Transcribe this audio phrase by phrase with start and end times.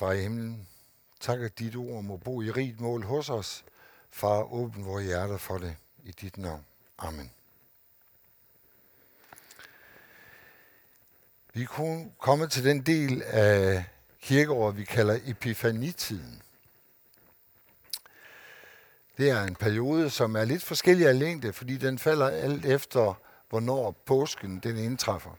[0.00, 0.68] Far i himlen,
[1.20, 3.64] tak at dit ord må bo i rigt mål hos os.
[4.10, 6.64] Far, åbn vores hjerter for det i dit navn.
[6.98, 7.30] Amen.
[11.52, 13.84] Vi er kommet til den del af
[14.20, 16.42] kirkeåret, vi kalder epifanitiden.
[19.18, 23.20] Det er en periode, som er lidt forskellig af længde, fordi den falder alt efter,
[23.48, 25.38] hvornår påsken den indtræffer.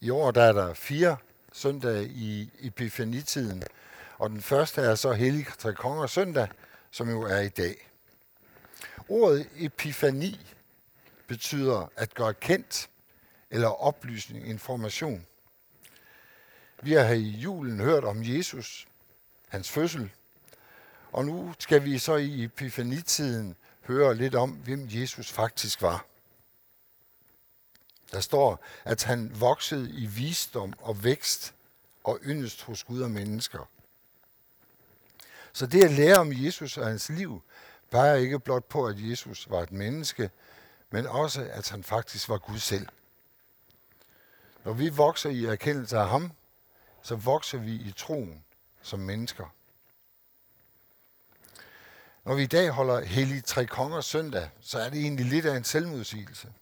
[0.00, 1.16] I år der er der fire
[1.56, 3.62] søndag i epifanitiden,
[4.18, 6.48] og den første er så Hellig Tre Konger søndag,
[6.90, 7.90] som jo er i dag.
[9.08, 10.54] Ordet epifani
[11.26, 12.90] betyder at gøre kendt
[13.50, 15.26] eller oplysning, information.
[16.82, 18.88] Vi har her i julen hørt om Jesus,
[19.48, 20.10] hans fødsel,
[21.12, 26.06] og nu skal vi så i epifanitiden høre lidt om, hvem Jesus faktisk var.
[28.14, 31.54] Der står, at han voksede i visdom og vækst
[32.04, 33.68] og yndest hos Gud og mennesker.
[35.52, 37.42] Så det at lære om Jesus og hans liv,
[37.90, 40.30] peger ikke blot på, at Jesus var et menneske,
[40.90, 42.88] men også, at han faktisk var Gud selv.
[44.64, 46.32] Når vi vokser i erkendelse af ham,
[47.02, 48.44] så vokser vi i troen
[48.82, 49.54] som mennesker.
[52.24, 55.56] Når vi i dag holder Hellig Tre Kongers søndag, så er det egentlig lidt af
[55.56, 56.52] en selvmodsigelse.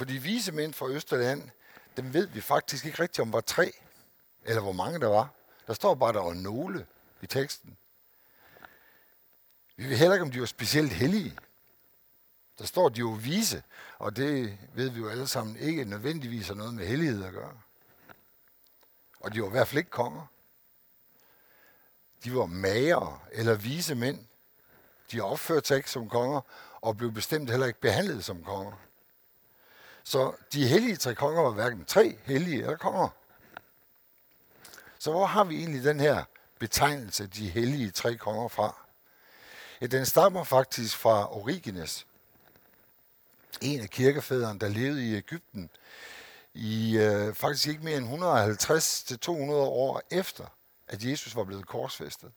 [0.00, 1.50] For de vise mænd fra Østerland,
[1.96, 3.72] dem ved vi faktisk ikke rigtigt om var tre,
[4.44, 5.28] eller hvor mange der var.
[5.66, 6.86] Der står bare, der var nogle
[7.22, 7.76] i teksten.
[9.76, 11.38] Vi ved heller ikke, om de var specielt hellige.
[12.58, 13.62] Der står, de jo vise,
[13.98, 17.60] og det ved vi jo alle sammen ikke nødvendigvis har noget med hellighed at gøre.
[19.20, 20.26] Og de var i hvert fald ikke konger.
[22.24, 24.26] De var mager eller vise mænd.
[25.12, 26.40] De opførte sig ikke som konger,
[26.80, 28.89] og blev bestemt heller ikke behandlet som konger.
[30.10, 33.08] Så de hellige tre konger var hverken tre hellige eller konger.
[34.98, 36.24] Så hvor har vi egentlig den her
[36.58, 38.86] betegnelse, de hellige tre konger fra?
[39.80, 42.06] Ja, den stammer faktisk fra Origenes,
[43.60, 45.70] en af kirkefædrene, der levede i Ægypten
[46.54, 50.44] i øh, faktisk ikke mere end 150-200 år efter,
[50.88, 52.32] at Jesus var blevet korsfæstet.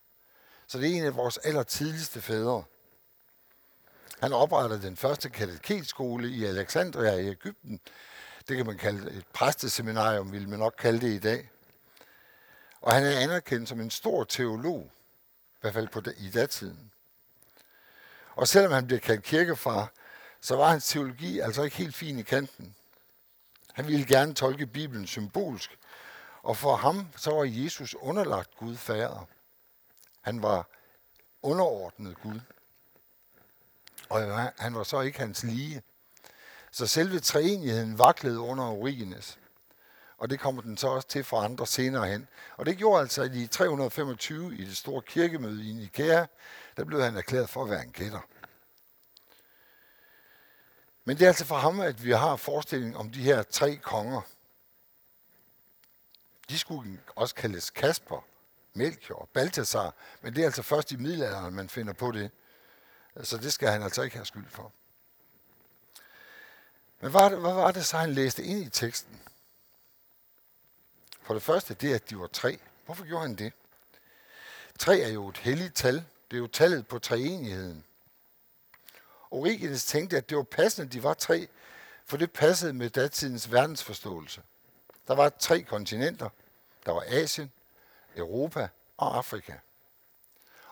[0.67, 2.63] Så det er en af vores allertidligste fædre.
[4.23, 7.79] Han oprettede den første katedetskole i Alexandria i Ægypten.
[8.47, 11.49] Det kan man kalde et præsteseminarium, vil man nok kalde det i dag.
[12.81, 14.91] Og han er anerkendt som en stor teolog,
[15.53, 16.91] i hvert fald på det, i datiden.
[18.35, 19.91] Og selvom han bliver kaldt kirkefar,
[20.41, 22.75] så var hans teologi altså ikke helt fin i kanten.
[23.73, 25.77] Han ville gerne tolke Bibelen symbolsk,
[26.43, 29.27] og for ham så var Jesus underlagt Gud fader.
[30.21, 30.67] Han var
[31.41, 32.39] underordnet Gud.
[34.13, 35.81] Og han var så ikke hans lige.
[36.71, 39.39] Så selve treenigheden vaklede under Origenes.
[40.17, 42.27] Og det kommer den så også til for andre senere hen.
[42.57, 46.25] Og det gjorde altså, at i 325 i det store kirkemøde i Nikea,
[46.77, 48.19] der blev han erklæret for at være en kætter.
[51.05, 54.21] Men det er altså for ham, at vi har forestilling om de her tre konger.
[56.49, 58.25] De skulle også kaldes Kasper,
[58.73, 62.31] Melchior og Balthasar, men det er altså først i middelalderen, man finder på det.
[63.21, 64.71] Så det skal han altså ikke have skyld for.
[66.99, 69.21] Men hvad, hvad var det så, han læste ind i teksten?
[71.21, 72.59] For det første, det er, at de var tre.
[72.85, 73.53] Hvorfor gjorde han det?
[74.79, 75.95] Tre er jo et helligt tal.
[76.31, 77.83] Det er jo tallet på treenigheden.
[79.31, 81.47] Origenes tænkte, at det var passende, at de var tre,
[82.05, 84.41] for det passede med datidens verdensforståelse.
[85.07, 86.29] Der var tre kontinenter.
[86.85, 87.51] Der var Asien,
[88.15, 89.53] Europa og Afrika.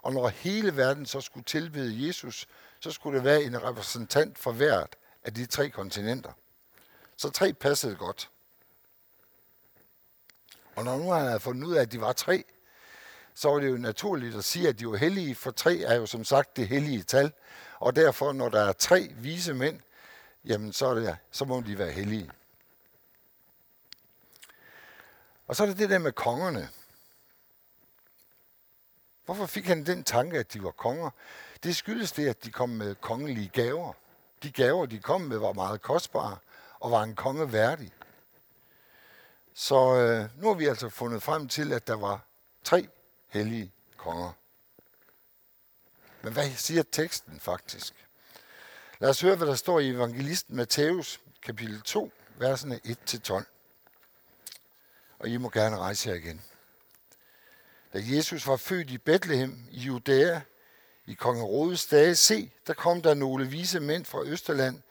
[0.01, 2.47] Og når hele verden så skulle tilbede Jesus,
[2.79, 6.31] så skulle det være en repræsentant for hvert af de tre kontinenter.
[7.17, 8.29] Så tre passede godt.
[10.75, 12.43] Og når nu han havde fundet ud af, at de var tre,
[13.33, 16.05] så var det jo naturligt at sige, at de var hellige, for tre er jo
[16.05, 17.31] som sagt det hellige tal.
[17.79, 19.79] Og derfor, når der er tre vise mænd,
[20.45, 22.31] jamen så, er det, så må de være hellige.
[25.47, 26.69] Og så er det det der med kongerne.
[29.31, 31.09] Hvorfor fik han den tanke, at de var konger?
[31.63, 33.93] Det skyldes det, at de kom med kongelige gaver.
[34.43, 36.37] De gaver, de kom med, var meget kostbare
[36.79, 37.91] og var en konge værdig.
[39.53, 42.25] Så øh, nu har vi altså fundet frem til, at der var
[42.63, 42.87] tre
[43.27, 44.31] hellige konger.
[46.21, 48.07] Men hvad siger teksten faktisk?
[48.99, 53.43] Lad os høre, hvad der står i evangelisten Matthæus, kapitel 2, versene 1-12.
[55.19, 56.41] Og I må gerne rejse jer igen.
[57.93, 60.41] Da Jesus var født i Bethlehem i Judæa,
[61.05, 64.81] i kong Herodes dage, se, der kom der nogle vise mænd fra Østerland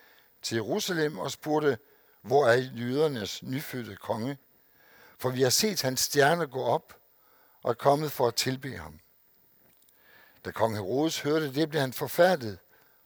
[0.42, 1.78] til Jerusalem og spurgte,
[2.22, 4.38] hvor er jødernes nyfødte konge?
[5.18, 6.96] For vi har set hans stjerne gå op
[7.62, 9.00] og er kommet for at tilbe ham.
[10.44, 12.58] Da kong Herodes hørte det, blev han forfærdet,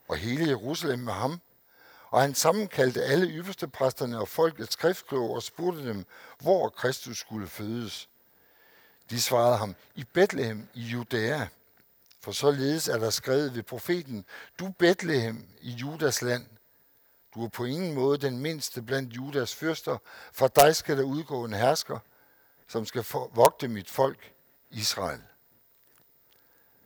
[0.08, 1.40] og hele Jerusalem med ham.
[2.10, 6.04] Og han sammenkaldte alle ypperste præsterne og folkets skriftkloge og spurgte dem,
[6.40, 8.08] hvor Kristus skulle fødes.
[9.10, 11.46] De svarede ham, i Bethlehem i Judæa.
[12.20, 14.24] For således er der skrevet ved profeten,
[14.58, 16.46] du Bethlehem i Judas land.
[17.34, 19.98] Du er på ingen måde den mindste blandt Judas fyrster.
[20.32, 21.98] For dig skal der udgå en hersker,
[22.68, 23.04] som skal
[23.34, 24.32] vogte mit folk,
[24.70, 25.20] Israel.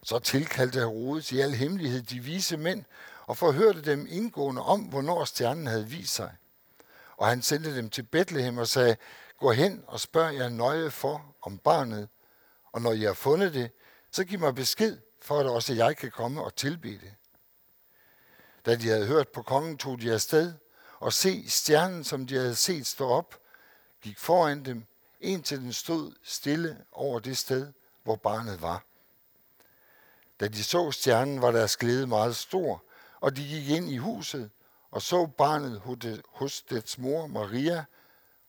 [0.02, 2.84] Så tilkaldte Herodes i al hemmelighed de vise mænd
[3.26, 6.36] og forhørte dem indgående om, hvornår stjernen havde vist sig.
[7.16, 8.96] Og han sendte dem til Bethlehem og sagde,
[9.38, 12.08] gå hen og spørg jer nøje for om barnet,
[12.72, 13.70] og når I har fundet det,
[14.10, 17.14] så giv mig besked, for at også jeg kan komme og tilbe det.
[18.66, 20.54] Da de havde hørt på kongen, tog de afsted,
[20.98, 23.40] og se stjernen, som de havde set stå op,
[24.02, 24.86] gik foran dem,
[25.20, 28.84] indtil den stod stille over det sted, hvor barnet var.
[30.40, 32.84] Da de så stjernen, var deres glæde meget stor,
[33.20, 34.50] og de gik ind i huset
[34.90, 35.82] og så barnet
[36.28, 37.84] hos dets mor Maria,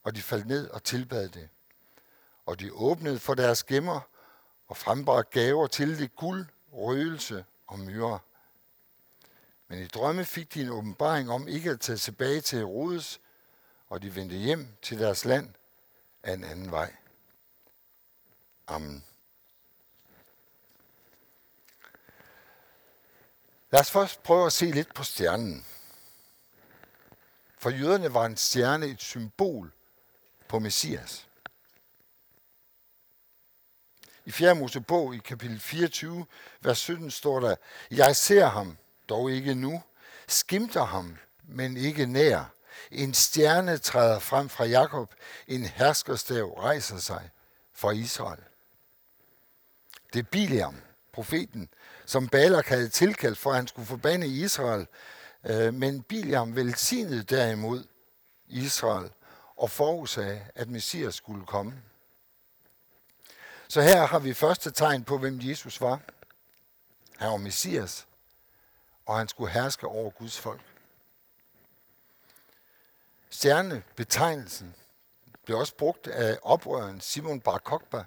[0.04, 1.50] og de faldt ned og tilbad det.
[2.46, 4.02] Og de åbnede for deres gemmer
[4.68, 8.20] og frembragte gaver til det guld, røgelse og myre.
[9.68, 13.22] Men i drømme fik de en åbenbaring om ikke at tage tilbage til Herodes,
[13.90, 15.54] og de vendte hjem til deres land
[16.24, 16.96] af en anden vej.
[18.68, 19.04] Amen.
[23.72, 25.66] Lad os først prøve at se lidt på stjernen.
[27.58, 29.72] For jøderne var en stjerne et symbol
[30.50, 31.28] på Messias.
[34.26, 34.56] I 4.
[34.56, 36.26] Mosebog i kapitel 24,
[36.62, 37.56] vers 17 står der,
[37.92, 38.78] Jeg ser ham,
[39.10, 39.84] dog ikke nu,
[40.28, 42.54] skimter ham, men ikke nær.
[42.92, 45.14] En stjerne træder frem fra Jakob,
[45.48, 47.30] en herskerstav rejser sig
[47.74, 48.44] fra Israel.
[50.14, 50.82] Det er Biliam,
[51.14, 51.70] profeten,
[52.06, 54.88] som Balak havde tilkaldt for, at han skulle forbande Israel.
[55.44, 57.84] Øh, men Biliam velsignede derimod
[58.48, 59.10] Israel
[59.60, 61.82] og forudsagde, at Messias skulle komme.
[63.68, 66.00] Så her har vi første tegn på, hvem Jesus var.
[67.18, 68.08] Han var Messias,
[69.06, 70.62] og han skulle herske over Guds folk.
[73.30, 74.76] Stjernebetegnelsen
[75.46, 78.06] blev også brugt af oprøren Simon Bar Kokhba,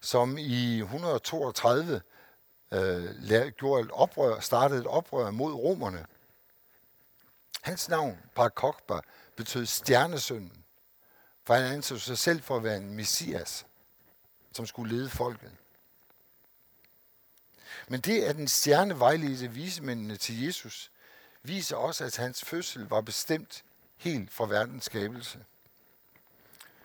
[0.00, 2.00] som i 132
[2.72, 6.06] øh, gjorde et oprør, startede et oprør mod romerne.
[7.62, 9.00] Hans navn, Bar Kokhba,
[9.36, 10.64] betød stjernesønnen,
[11.44, 13.66] for han anså sig selv for at være en messias,
[14.52, 15.52] som skulle lede folket.
[17.88, 20.90] Men det, at en stjerne vejledte visemændene til Jesus,
[21.42, 23.64] viser også, at hans fødsel var bestemt
[23.96, 25.44] helt fra verdens skabelse.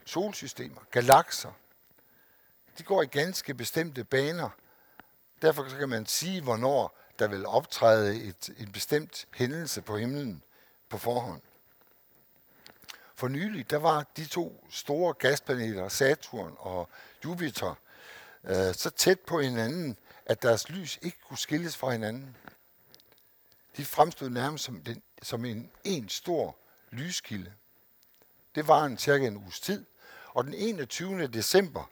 [0.05, 1.51] Solsystemer, galakser,
[2.77, 4.49] de går i ganske bestemte baner.
[5.41, 10.43] Derfor kan man sige, hvornår der vil optræde et, en bestemt hændelse på himlen
[10.89, 11.41] på forhånd.
[13.21, 16.89] For nylig, der var de to store gasplaneter, Saturn og
[17.25, 17.75] Jupiter,
[18.43, 22.37] øh, så tæt på hinanden, at deres lys ikke kunne skilles fra hinanden.
[23.77, 26.57] De fremstod nærmest som, den, som en, en stor
[26.91, 27.53] lyskilde.
[28.55, 29.85] Det var en cirka en uges tid,
[30.27, 31.27] og den 21.
[31.27, 31.89] december,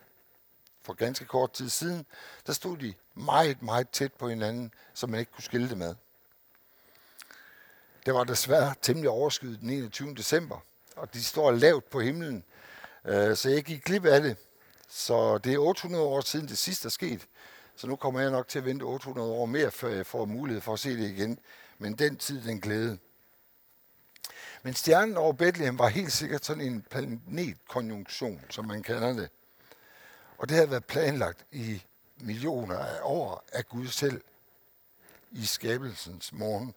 [0.82, 2.06] for ganske kort tid siden,
[2.48, 5.96] der stod de meget, meget tæt på hinanden, så man ikke kunne skille det med.
[8.06, 10.16] Det var desværre temmelig overskyet den 21.
[10.16, 10.60] december,
[11.00, 12.44] og de står lavt på himlen,
[13.06, 14.38] øh, så jeg gik glip af det.
[14.88, 17.28] Så det er 800 år siden det sidste er sket,
[17.76, 20.62] så nu kommer jeg nok til at vente 800 år mere, før jeg får mulighed
[20.62, 21.40] for at se det igen.
[21.78, 22.98] Men den tid, den glæde.
[24.64, 29.30] Men stjernen over Bethlehem var helt sikkert sådan en planetkonjunktion, som man kalder det.
[30.38, 31.84] Og det havde været planlagt i
[32.18, 34.22] millioner af år af Gud selv
[35.32, 36.74] i skabelsens morgen.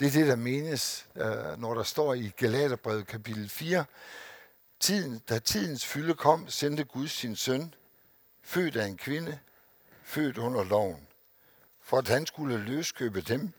[0.00, 3.84] Det er det, der menes, øh, når der står i Galaterbrevet kapitel 4.
[4.80, 7.74] Tiden, da tidens fylde kom, sendte Gud sin søn,
[8.42, 9.38] født af en kvinde,
[10.02, 11.08] født under loven,
[11.80, 13.52] for at han skulle løskøbe dem,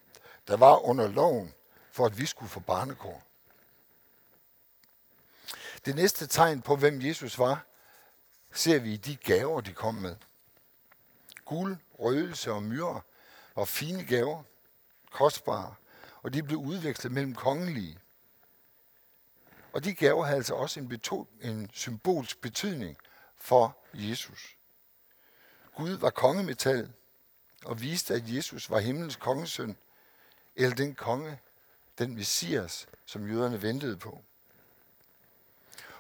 [0.48, 1.54] der var under loven,
[1.92, 3.24] for at vi skulle få barnekår.
[5.86, 7.66] Det næste tegn på, hvem Jesus var,
[8.54, 10.16] ser vi i de gaver, de kom med.
[11.46, 13.02] Guld, røgelse og myre
[13.56, 14.44] var fine gaver,
[15.12, 15.76] kostbare,
[16.26, 17.98] og de blev udvekslet mellem kongelige.
[19.74, 22.98] Og de gaver havde altså også en, beto- en symbolsk betydning
[23.38, 24.58] for Jesus.
[25.76, 26.92] Gud var kongemetal
[27.66, 29.78] og viste, at Jesus var himlens kongesøn,
[30.56, 31.40] eller den konge,
[31.98, 34.22] den messias, som jøderne ventede på.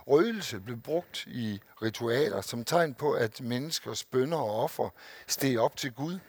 [0.08, 4.90] Røgelse blev brugt i ritualer som tegn på, at menneskers bønder og offer
[5.28, 6.20] steg op til Gud.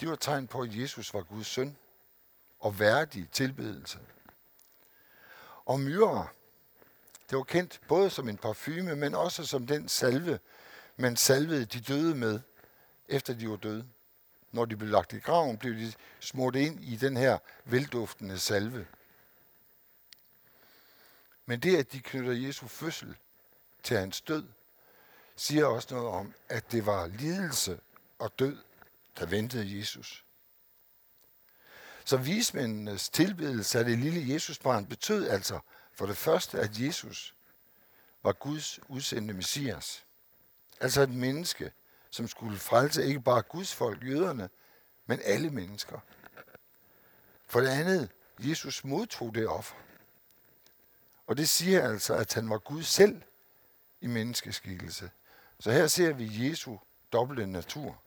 [0.00, 1.76] De var tegn på, at Jesus var Guds søn
[2.60, 3.98] og værdig tilbedelse.
[5.64, 6.28] Og myre,
[7.30, 10.38] det var kendt både som en parfume, men også som den salve,
[10.96, 12.40] man salvede de døde med,
[13.08, 13.88] efter de var døde.
[14.52, 18.86] Når de blev lagt i graven, blev de smurt ind i den her velduftende salve.
[21.46, 23.16] Men det, at de knytter Jesu fødsel
[23.82, 24.46] til hans død,
[25.36, 27.80] siger også noget om, at det var lidelse
[28.18, 28.58] og død,
[29.18, 30.24] der ventede Jesus.
[32.08, 35.60] Så vismændenes tilbedelse af det lille Jesusbarn betød altså
[35.92, 37.34] for det første, at Jesus
[38.22, 40.04] var Guds udsendte messias.
[40.80, 41.72] Altså et menneske,
[42.10, 44.48] som skulle frelse ikke bare Guds folk, jøderne,
[45.06, 46.00] men alle mennesker.
[47.46, 49.76] For det andet, Jesus modtog det offer.
[51.26, 53.22] Og det siger altså, at han var Gud selv
[54.00, 55.10] i menneskeskikkelse.
[55.60, 56.76] Så her ser vi Jesu
[57.12, 58.02] dobbelte natur.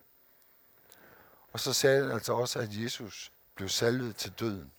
[1.51, 4.71] Og så sagde han altså også, at Jesus blev salvet til døden.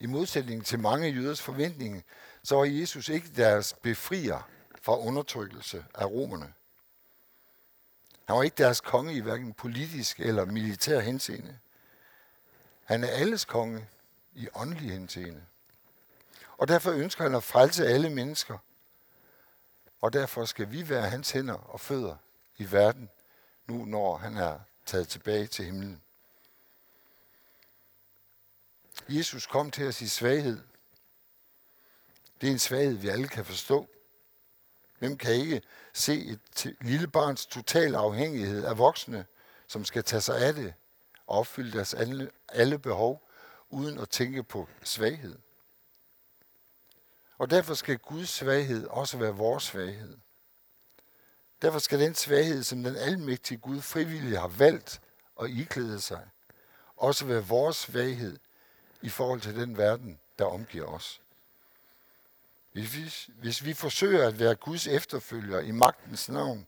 [0.00, 2.00] I modsætning til mange jøders forventninger,
[2.42, 4.50] så var Jesus ikke deres befrier
[4.82, 6.52] fra undertrykkelse af romerne.
[8.26, 11.58] Han var ikke deres konge i hverken politisk eller militær henseende.
[12.84, 13.88] Han er alles konge
[14.34, 15.42] i åndelig henseende.
[16.58, 18.58] Og derfor ønsker han at frelse alle mennesker.
[20.00, 22.16] Og derfor skal vi være hans hænder og fødder
[22.56, 23.10] i verden,
[23.66, 26.02] nu når han er taget tilbage til himlen.
[29.08, 30.60] Jesus kom til os i svaghed.
[32.40, 33.88] Det er en svaghed, vi alle kan forstå.
[34.98, 35.62] Hvem kan ikke
[35.92, 39.26] se et lille barns total afhængighed af voksne,
[39.66, 40.74] som skal tage sig af det
[41.26, 43.28] og opfylde deres alle, alle behov,
[43.70, 45.38] uden at tænke på svaghed?
[47.38, 50.18] Og derfor skal Guds svaghed også være vores svaghed.
[51.66, 55.00] Derfor skal den svaghed, som den almægtige Gud frivilligt har valgt
[55.36, 56.28] og iklæde sig,
[56.96, 58.38] også være vores svaghed
[59.02, 61.20] i forhold til den verden, der omgiver os.
[62.72, 66.66] Hvis vi, hvis vi forsøger at være Guds efterfølger i magtens navn,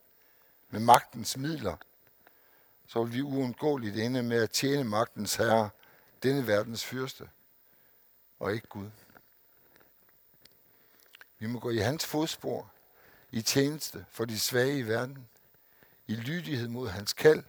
[0.71, 1.77] med magtens midler,
[2.87, 5.71] så vil vi uundgåeligt ende med at tjene magtens herre,
[6.23, 7.29] denne verdens fyrste,
[8.39, 8.91] og ikke Gud.
[11.39, 12.71] Vi må gå i hans fodspor,
[13.31, 15.29] i tjeneste for de svage i verden,
[16.07, 17.45] i lydighed mod hans kald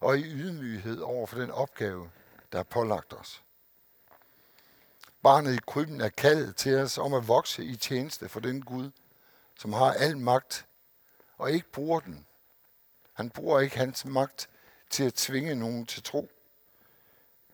[0.00, 2.10] og i ydmyghed over for den opgave,
[2.52, 3.42] der er pålagt os.
[5.22, 8.90] Barnet i krybben er kaldet til os om at vokse i tjeneste for den Gud,
[9.58, 10.66] som har al magt
[11.38, 12.26] og ikke bruger den.
[13.12, 14.48] Han bruger ikke hans magt
[14.90, 16.30] til at tvinge nogen til tro,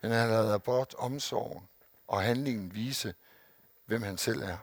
[0.01, 1.69] men han lader bort omsorgen
[2.07, 3.15] og handlingen vise,
[3.87, 4.59] hvem han selv er.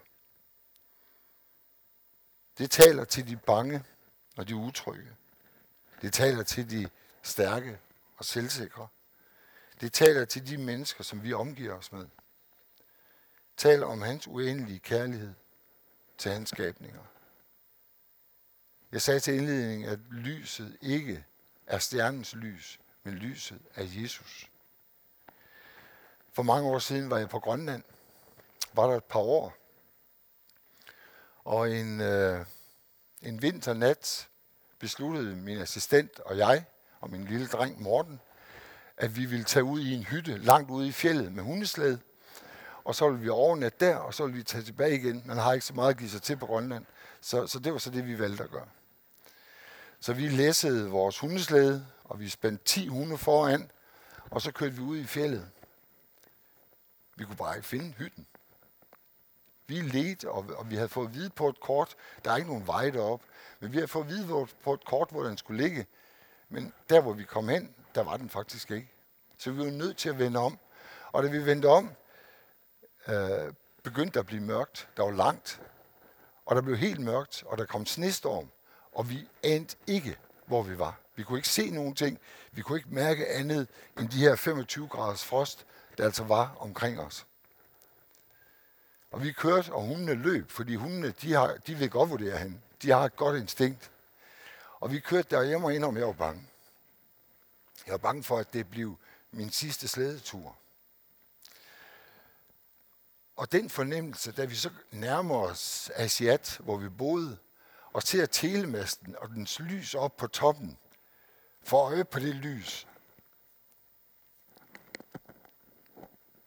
[2.58, 3.84] Det taler til de bange
[4.38, 5.16] og de utrygge.
[6.02, 6.90] Det taler til de
[7.24, 7.80] stærke
[8.18, 8.88] og selvsikre.
[9.82, 12.06] Det taler til de mennesker, som vi omgiver os med.
[13.58, 15.34] Taler om hans uendelige kærlighed
[16.18, 17.04] til hans skabninger.
[18.92, 21.26] Jeg sagde til indledningen, at lyset ikke
[21.68, 24.52] er stjernens lys, men lyset er Jesus.
[26.34, 27.84] For mange år siden var jeg på Grønland.
[28.74, 29.65] Var der et par år.
[31.46, 32.46] Og en, øh,
[33.22, 34.28] en vinternat
[34.80, 36.66] besluttede min assistent og jeg,
[37.00, 38.20] og min lille dreng Morten,
[38.98, 42.00] at vi ville tage ud i en hytte langt ude i fjellet med hundeslæde.
[42.84, 45.24] Og så ville vi overnatte der, og så ville vi tage tilbage igen.
[45.26, 46.86] Man har ikke så meget at give sig til på Grønland.
[47.22, 48.68] Så, så det var så det, vi valgte at gøre.
[50.00, 53.72] Så vi læssede vores hundeslæde, og vi spændte 10 hunde foran,
[54.30, 55.50] og så kørte vi ud i fjellet.
[57.16, 58.28] Vi kunne bare ikke finde hytten.
[59.68, 61.96] Vi ledte, og, og vi havde fået at vide på et kort,
[62.26, 63.22] der er ikke nogen vej derop,
[63.60, 65.86] men vi havde fået at vide på et kort, hvor den skulle ligge.
[66.50, 68.92] Men der, hvor vi kom hen, der var den faktisk ikke.
[69.38, 70.60] Så vi var nødt til at vende om.
[71.12, 71.92] Og da vi vendte om,
[73.08, 73.54] øh,
[73.84, 74.90] begyndte der at blive mørkt.
[74.98, 75.62] Der var langt.
[76.46, 78.50] Og der blev helt mørkt, og der kom snestorm.
[78.92, 81.00] Og vi anede ikke, hvor vi var.
[81.16, 82.20] Vi kunne ikke se nogen ting.
[82.52, 83.68] Vi kunne ikke mærke andet
[84.00, 85.66] end de her 25 graders frost,
[85.98, 87.26] der altså var omkring os.
[89.16, 92.60] Og vi kørte, og hundene løb, fordi hundene, de, har, de vil godt vurdere hende.
[92.82, 93.92] De har et godt instinkt.
[94.80, 96.48] Og vi kørte der, og jeg må indrømme, jeg var bange.
[97.86, 98.98] Jeg var bange for, at det blev
[99.32, 100.58] min sidste slædetur.
[103.36, 107.38] Og den fornemmelse, da vi så nærmer os Asiat, hvor vi boede,
[107.94, 110.78] og ser telemasten og dens lys op på toppen,
[111.64, 112.88] for øje på det lys,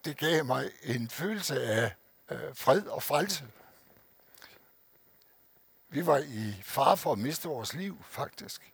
[0.04, 1.92] det gav mig en følelse af
[2.30, 3.44] øh, fred og frelse.
[5.88, 8.72] Vi var i far for at miste vores liv, faktisk.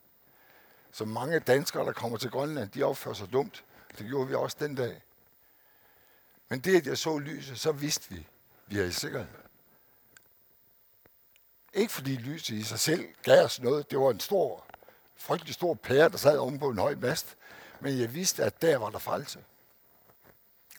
[0.93, 3.65] Så mange danskere, der kommer til Grønland, de opfører sig dumt.
[3.99, 5.03] Det gjorde vi også den dag.
[6.49, 8.27] Men det, at jeg så lyset, så vidste vi,
[8.67, 9.29] vi er i sikkerhed.
[11.75, 13.91] Ikke fordi lyset i sig selv gav os noget.
[13.91, 14.67] Det var en stor,
[15.17, 17.37] frygtelig stor pære, der sad oven på en høj mast.
[17.81, 19.45] Men jeg vidste, at der var der frelse.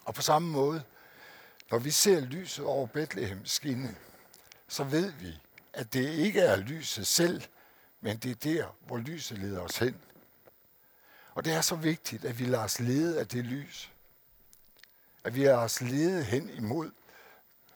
[0.05, 0.83] Og på samme måde,
[1.71, 3.95] når vi ser lyset over Bethlehem skinne,
[4.67, 5.39] så ved vi,
[5.73, 7.43] at det ikke er lyset selv,
[8.01, 10.01] men det er der, hvor lyset leder os hen.
[11.33, 13.91] Og det er så vigtigt, at vi lader os lede af det lys.
[15.23, 16.91] At vi lader os lede hen imod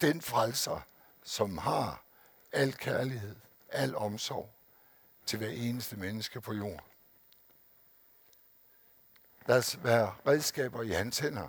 [0.02, 0.82] den frelser,
[1.24, 2.04] som har
[2.52, 3.36] al kærlighed,
[3.70, 4.50] al omsorg
[5.26, 6.80] til hver eneste menneske på jorden.
[9.46, 11.48] Lad os være redskaber i hans hænder,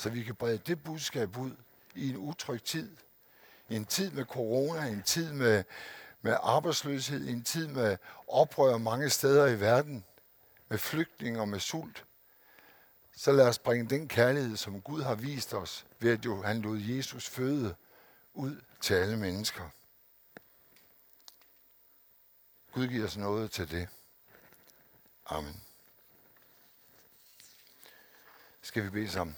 [0.00, 1.56] så vi kan brede det budskab ud
[1.94, 2.96] i en utryg tid.
[3.68, 5.64] I en tid med corona, en tid med,
[6.22, 7.96] med arbejdsløshed, en tid med
[8.28, 10.04] oprør mange steder i verden,
[10.68, 12.04] med flygtninge og med sult.
[13.16, 16.62] Så lad os bringe den kærlighed, som Gud har vist os, ved at jo, han
[16.62, 17.74] lod Jesus føde
[18.34, 19.70] ud til alle mennesker.
[22.72, 23.88] Gud giver os noget til det.
[25.26, 25.60] Amen.
[28.62, 29.36] Skal vi bede sammen?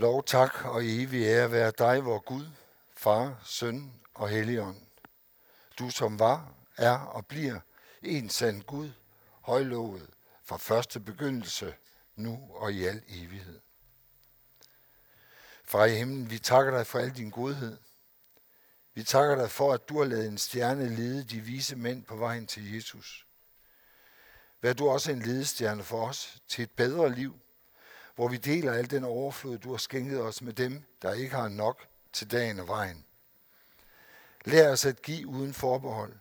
[0.00, 2.46] Lov, tak og evig ære være dig, vor Gud,
[2.96, 4.76] Far, Søn og Helligånd.
[5.78, 7.60] Du som var, er og bliver
[8.02, 8.90] en sand Gud,
[9.40, 10.10] højlovet
[10.44, 11.74] fra første begyndelse,
[12.16, 13.60] nu og i al evighed.
[15.64, 17.76] Far i himlen, vi takker dig for al din godhed.
[18.94, 22.16] Vi takker dig for, at du har lavet en stjerne lede de vise mænd på
[22.16, 23.26] vejen til Jesus.
[24.60, 27.40] Vær du også en ledestjerne for os til et bedre liv,
[28.20, 31.48] hvor vi deler al den overflod, du har skænket os med dem, der ikke har
[31.48, 33.06] nok til dagen og vejen.
[34.44, 36.16] Lær os at give uden forbehold,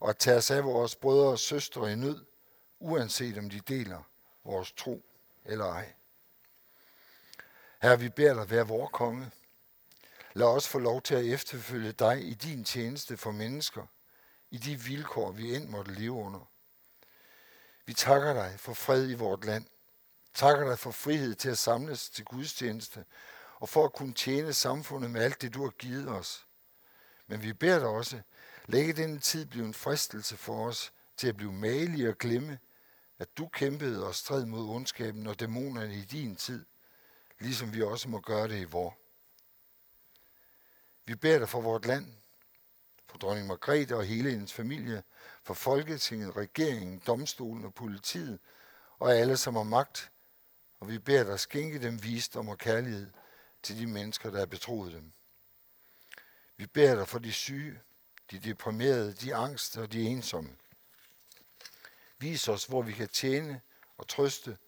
[0.00, 2.24] og at tage os af vores brødre og søstre i nød,
[2.78, 4.02] uanset om de deler
[4.44, 5.04] vores tro
[5.44, 5.92] eller ej.
[7.82, 9.30] Herre, vi beder dig være vor konge.
[10.34, 13.86] Lad os få lov til at efterfølge dig i din tjeneste for mennesker,
[14.50, 16.48] i de vilkår, vi end måtte leve under.
[17.86, 19.66] Vi takker dig for fred i vort land.
[20.34, 23.04] Takker dig for frihed til at samles til gudstjeneste
[23.54, 26.46] og for at kunne tjene samfundet med alt det, du har givet os.
[27.26, 28.20] Men vi beder dig også,
[28.66, 32.58] lægge denne tid blive en fristelse for os til at blive malige og glemme,
[33.18, 36.66] at du kæmpede og stred mod ondskaben og dæmonerne i din tid,
[37.38, 38.96] ligesom vi også må gøre det i vor.
[41.06, 42.12] Vi beder dig for vort land,
[43.06, 45.02] for dronning Margrethe og hele hendes familie,
[45.42, 48.38] for Folketinget, regeringen, domstolen og politiet,
[48.98, 50.10] og alle, som har magt.
[50.84, 53.10] Og vi beder dig skænke dem visdom og kærlighed
[53.62, 55.12] til de mennesker, der er betroet dem.
[56.56, 57.80] Vi beder dig for de syge,
[58.30, 60.56] de deprimerede, de angste og de ensomme.
[62.18, 63.60] Vis os, hvor vi kan tjene
[63.98, 64.58] og trøste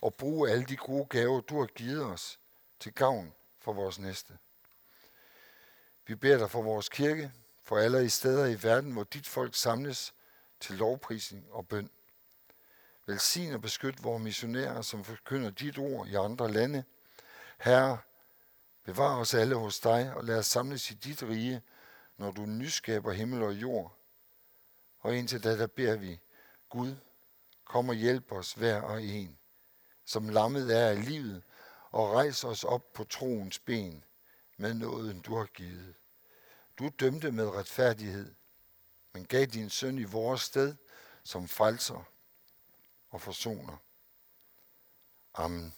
[0.00, 2.38] og bruge alle de gode gaver, du har givet os
[2.80, 4.38] til gavn for vores næste.
[6.06, 9.54] Vi beder dig for vores kirke, for alle i steder i verden, hvor dit folk
[9.54, 10.14] samles
[10.60, 11.90] til lovprisning og bøn.
[13.08, 16.84] Velsign og beskyt vores missionærer, som forkynder dit ord i andre lande.
[17.58, 17.98] Herre,
[18.84, 21.62] bevar os alle hos dig, og lad os samles i dit rige,
[22.16, 23.98] når du nyskaber himmel og jord.
[25.00, 26.20] Og indtil da, der beder vi,
[26.68, 26.96] Gud,
[27.64, 29.38] kom og hjælp os hver og en,
[30.04, 31.42] som lammet er af livet,
[31.90, 34.04] og rejs os op på troens ben
[34.56, 35.94] med nåden, du har givet.
[36.78, 38.34] Du dømte med retfærdighed,
[39.12, 40.76] men gav din søn i vores sted
[41.24, 42.04] som frelser
[43.10, 43.76] og forsoner.
[45.34, 45.74] Amen.